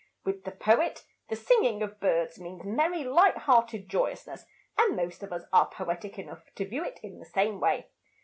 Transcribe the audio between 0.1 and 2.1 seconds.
With the poet, the singing of